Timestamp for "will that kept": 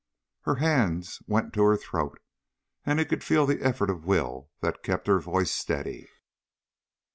4.07-5.05